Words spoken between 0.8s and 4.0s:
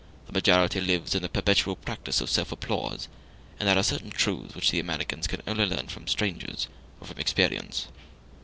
lives in the perpetual practice of self applause, and there are